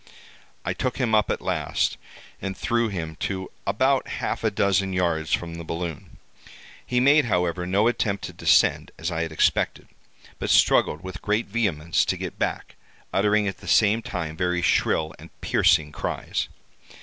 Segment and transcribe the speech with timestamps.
[0.65, 1.95] I took him up at last,
[2.41, 6.17] and threw him to about half a dozen yards from the balloon.
[6.83, 9.87] He made, however, no attempt to descend as I had expected,
[10.39, 12.73] but struggled with great vehemence to get back,
[13.13, 16.47] uttering at the same time very shrill and piercing cries.